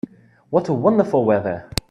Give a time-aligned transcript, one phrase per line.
[0.49, 1.69] What a wonderful weather!